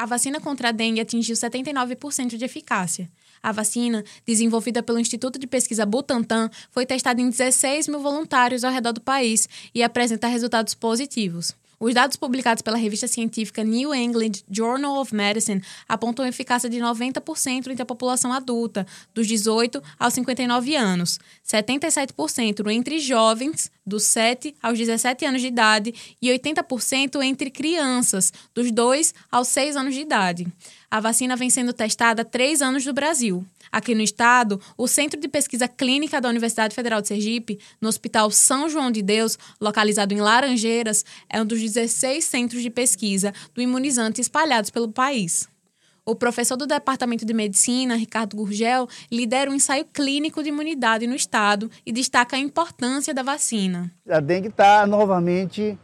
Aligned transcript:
A 0.00 0.06
vacina 0.06 0.40
contra 0.40 0.70
a 0.70 0.72
dengue 0.72 0.98
atingiu 0.98 1.36
79% 1.36 2.38
de 2.38 2.42
eficácia. 2.42 3.10
A 3.42 3.52
vacina, 3.52 4.02
desenvolvida 4.24 4.82
pelo 4.82 4.98
Instituto 4.98 5.38
de 5.38 5.46
Pesquisa 5.46 5.84
Butantan, 5.84 6.48
foi 6.70 6.86
testada 6.86 7.20
em 7.20 7.28
16 7.28 7.86
mil 7.86 8.00
voluntários 8.00 8.64
ao 8.64 8.72
redor 8.72 8.92
do 8.92 9.02
país 9.02 9.46
e 9.74 9.82
apresenta 9.82 10.26
resultados 10.26 10.72
positivos. 10.72 11.54
Os 11.82 11.94
dados 11.94 12.14
publicados 12.14 12.60
pela 12.60 12.76
revista 12.76 13.08
científica 13.08 13.64
New 13.64 13.94
England 13.94 14.44
Journal 14.50 15.00
of 15.00 15.14
Medicine 15.14 15.62
apontam 15.88 16.26
eficácia 16.26 16.68
de 16.68 16.76
90% 16.76 17.68
entre 17.68 17.82
a 17.82 17.86
população 17.86 18.34
adulta, 18.34 18.86
dos 19.14 19.26
18 19.26 19.82
aos 19.98 20.12
59 20.12 20.76
anos, 20.76 21.18
77% 21.42 22.70
entre 22.70 22.98
jovens, 22.98 23.72
dos 23.86 24.02
7 24.02 24.54
aos 24.62 24.76
17 24.76 25.24
anos 25.24 25.40
de 25.40 25.46
idade, 25.46 25.94
e 26.20 26.28
80% 26.28 27.22
entre 27.22 27.50
crianças, 27.50 28.30
dos 28.54 28.70
2 28.70 29.14
aos 29.32 29.48
6 29.48 29.74
anos 29.74 29.94
de 29.94 30.02
idade. 30.02 30.46
A 30.92 30.98
vacina 30.98 31.36
vem 31.36 31.48
sendo 31.48 31.72
testada 31.72 32.22
há 32.22 32.24
três 32.24 32.60
anos 32.60 32.84
no 32.84 32.92
Brasil. 32.92 33.46
Aqui 33.70 33.94
no 33.94 34.02
estado, 34.02 34.60
o 34.76 34.88
Centro 34.88 35.20
de 35.20 35.28
Pesquisa 35.28 35.68
Clínica 35.68 36.20
da 36.20 36.28
Universidade 36.28 36.74
Federal 36.74 37.00
de 37.00 37.06
Sergipe, 37.06 37.60
no 37.80 37.88
Hospital 37.88 38.28
São 38.32 38.68
João 38.68 38.90
de 38.90 39.00
Deus, 39.00 39.38
localizado 39.60 40.12
em 40.12 40.20
Laranjeiras, 40.20 41.04
é 41.28 41.40
um 41.40 41.46
dos 41.46 41.60
16 41.60 42.24
centros 42.24 42.60
de 42.60 42.70
pesquisa 42.70 43.32
do 43.54 43.62
imunizante 43.62 44.20
espalhados 44.20 44.70
pelo 44.70 44.90
país. 44.90 45.48
O 46.04 46.16
professor 46.16 46.56
do 46.56 46.66
Departamento 46.66 47.24
de 47.24 47.32
Medicina, 47.32 47.94
Ricardo 47.94 48.34
Gurgel, 48.34 48.88
lidera 49.12 49.48
um 49.48 49.54
ensaio 49.54 49.84
clínico 49.84 50.42
de 50.42 50.48
imunidade 50.48 51.06
no 51.06 51.14
estado 51.14 51.70
e 51.86 51.92
destaca 51.92 52.34
a 52.34 52.40
importância 52.40 53.14
da 53.14 53.22
vacina. 53.22 53.92
A 54.08 54.18
dengue 54.18 54.48
está 54.48 54.84
novamente 54.88 55.78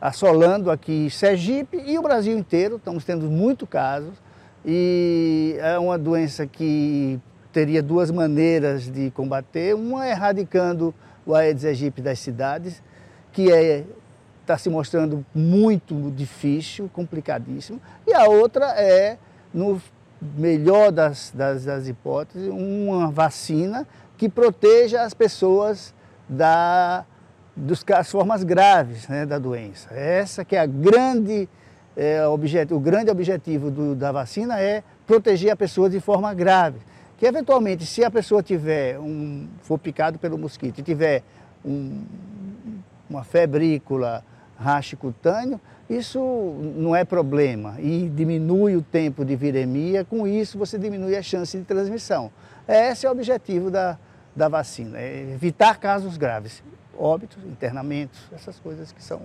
assolando 0.00 0.70
aqui 0.70 1.10
Sergipe 1.10 1.76
e 1.84 1.98
o 1.98 2.02
Brasil 2.02 2.38
inteiro. 2.38 2.76
Estamos 2.76 3.04
tendo 3.04 3.30
muitos 3.30 3.68
casos 3.68 4.24
e 4.66 5.56
é 5.60 5.78
uma 5.78 5.96
doença 5.96 6.46
que 6.46 7.20
teria 7.52 7.80
duas 7.80 8.10
maneiras 8.10 8.90
de 8.90 9.12
combater. 9.12 9.74
Uma 9.74 10.06
é 10.06 10.10
erradicando 10.10 10.92
o 11.24 11.34
Aedes 11.34 11.64
aegypti 11.64 12.02
das 12.02 12.18
cidades, 12.18 12.82
que 13.32 13.52
é 13.52 13.84
está 14.42 14.56
se 14.56 14.70
mostrando 14.70 15.26
muito 15.34 16.12
difícil, 16.12 16.88
complicadíssimo. 16.92 17.80
E 18.06 18.14
a 18.14 18.26
outra 18.26 18.66
é, 18.80 19.18
no 19.52 19.82
melhor 20.20 20.92
das, 20.92 21.32
das, 21.34 21.64
das 21.64 21.88
hipóteses, 21.88 22.48
uma 22.48 23.10
vacina 23.10 23.86
que 24.16 24.28
proteja 24.28 25.02
as 25.02 25.12
pessoas 25.12 25.92
da, 26.28 27.04
dos, 27.56 27.82
das 27.82 28.10
formas 28.10 28.44
graves 28.44 29.08
né, 29.08 29.26
da 29.26 29.38
doença. 29.38 29.92
Essa 29.92 30.44
que 30.44 30.54
é 30.54 30.60
a 30.60 30.66
grande 30.66 31.48
é, 31.96 32.26
objeto, 32.26 32.76
o 32.76 32.80
grande 32.80 33.10
objetivo 33.10 33.70
do, 33.70 33.94
da 33.94 34.12
vacina 34.12 34.60
é 34.60 34.82
proteger 35.06 35.50
a 35.50 35.56
pessoa 35.56 35.88
de 35.88 35.98
forma 35.98 36.32
grave. 36.34 36.78
Que 37.16 37.24
eventualmente, 37.24 37.86
se 37.86 38.04
a 38.04 38.10
pessoa 38.10 38.42
tiver 38.42 38.98
um, 38.98 39.48
for 39.62 39.78
picado 39.78 40.18
pelo 40.18 40.36
mosquito 40.36 40.80
e 40.80 40.82
tiver 40.82 41.22
um, 41.64 42.04
uma 43.08 43.24
febrícula, 43.24 44.22
rache 44.58 44.94
cutâneo, 44.96 45.58
isso 45.88 46.18
não 46.76 46.94
é 46.94 47.04
problema 47.04 47.76
e 47.78 48.08
diminui 48.08 48.76
o 48.76 48.82
tempo 48.82 49.24
de 49.24 49.36
viremia, 49.36 50.04
com 50.04 50.26
isso 50.26 50.58
você 50.58 50.78
diminui 50.78 51.16
a 51.16 51.22
chance 51.22 51.56
de 51.56 51.64
transmissão. 51.64 52.30
Esse 52.66 53.06
é 53.06 53.08
o 53.08 53.12
objetivo 53.12 53.70
da, 53.70 53.96
da 54.34 54.48
vacina, 54.48 54.98
é 54.98 55.30
evitar 55.32 55.78
casos 55.78 56.16
graves, 56.16 56.62
óbitos, 56.98 57.42
internamentos, 57.44 58.20
essas 58.32 58.58
coisas 58.58 58.92
que 58.92 59.02
são 59.02 59.22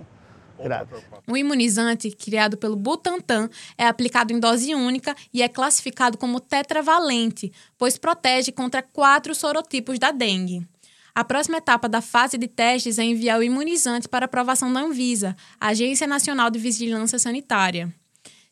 graves. 0.62 1.02
O 1.28 1.36
imunizante, 1.36 2.10
criado 2.10 2.56
pelo 2.56 2.76
Butantan, 2.76 3.50
é 3.76 3.86
aplicado 3.86 4.32
em 4.32 4.40
dose 4.40 4.74
única 4.74 5.14
e 5.32 5.42
é 5.42 5.48
classificado 5.48 6.16
como 6.16 6.40
tetravalente, 6.40 7.52
pois 7.76 7.98
protege 7.98 8.52
contra 8.52 8.82
quatro 8.82 9.34
sorotipos 9.34 9.98
da 9.98 10.10
dengue. 10.10 10.66
A 11.14 11.22
próxima 11.22 11.58
etapa 11.58 11.88
da 11.88 12.00
fase 12.00 12.38
de 12.38 12.48
testes 12.48 12.98
é 12.98 13.04
enviar 13.04 13.38
o 13.38 13.42
imunizante 13.42 14.08
para 14.08 14.24
aprovação 14.24 14.72
da 14.72 14.80
Anvisa, 14.80 15.36
Agência 15.60 16.06
Nacional 16.06 16.48
de 16.50 16.58
Vigilância 16.58 17.18
Sanitária. 17.18 17.92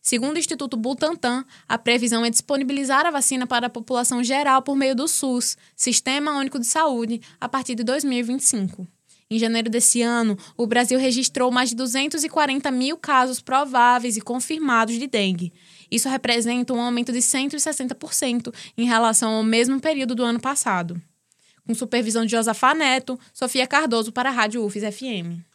Segundo 0.02 0.36
o 0.36 0.38
Instituto 0.38 0.76
Butantan, 0.76 1.44
a 1.68 1.78
previsão 1.78 2.24
é 2.24 2.30
disponibilizar 2.30 3.06
a 3.06 3.10
vacina 3.10 3.46
para 3.46 3.66
a 3.66 3.70
população 3.70 4.22
geral 4.24 4.62
por 4.62 4.74
meio 4.74 4.94
do 4.94 5.06
SUS, 5.06 5.56
Sistema 5.76 6.36
Único 6.38 6.58
de 6.58 6.66
Saúde, 6.66 7.20
a 7.40 7.48
partir 7.48 7.74
de 7.74 7.84
2025. 7.84 8.86
Em 9.32 9.38
janeiro 9.38 9.70
desse 9.70 10.02
ano, 10.02 10.36
o 10.56 10.66
Brasil 10.66 10.98
registrou 10.98 11.52
mais 11.52 11.70
de 11.70 11.76
240 11.76 12.68
mil 12.72 12.96
casos 12.96 13.41
prováveis 13.41 14.16
e 14.16 14.20
confirmados 14.20 14.98
de 14.98 15.06
dengue. 15.06 15.52
Isso 15.88 16.08
representa 16.08 16.72
um 16.72 16.80
aumento 16.80 17.12
de 17.12 17.20
160% 17.20 18.52
em 18.76 18.86
relação 18.86 19.34
ao 19.34 19.44
mesmo 19.44 19.78
período 19.78 20.16
do 20.16 20.24
ano 20.24 20.41
passado. 20.41 21.00
Com 21.64 21.72
supervisão 21.74 22.24
de 22.24 22.32
Josafá 22.32 22.74
Neto, 22.74 23.16
Sofia 23.32 23.68
Cardoso 23.68 24.10
para 24.10 24.30
a 24.30 24.32
Rádio 24.32 24.64
UFES 24.64 24.96
FM. 24.96 25.47